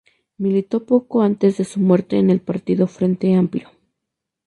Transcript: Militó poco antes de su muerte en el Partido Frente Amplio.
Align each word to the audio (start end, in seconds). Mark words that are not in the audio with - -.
Militó 0.39 0.83
poco 0.87 1.21
antes 1.21 1.57
de 1.57 1.63
su 1.63 1.79
muerte 1.79 2.17
en 2.17 2.31
el 2.31 2.41
Partido 2.41 2.87
Frente 2.87 3.35
Amplio. 3.35 3.69